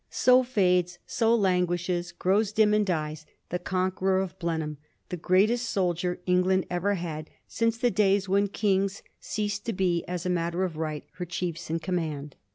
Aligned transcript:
So 0.09 0.41
fades, 0.41 0.97
so 1.05 1.35
languishes, 1.35 2.11
grows 2.11 2.51
dim, 2.51 2.73
and 2.73 2.83
dies 2.83 3.23
the 3.49 3.59
conqueror 3.59 4.19
of 4.19 4.39
Blenheim, 4.39 4.77
the 5.09 5.15
greatest 5.15 5.69
soldier 5.69 6.19
England 6.25 6.65
ever 6.71 6.95
had 6.95 7.29
since 7.47 7.77
the 7.77 7.91
days 7.91 8.27
when 8.27 8.47
kings 8.47 9.03
ceased 9.19 9.63
to 9.67 9.73
be 9.73 10.03
as 10.07 10.25
a 10.25 10.29
matter 10.31 10.63
of 10.63 10.75
right 10.75 11.05
her 11.19 11.25
chie& 11.25 11.53
in 11.69 11.77
command. 11.77 12.35